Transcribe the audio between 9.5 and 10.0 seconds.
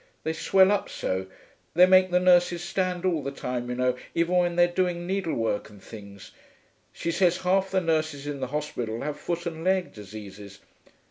leg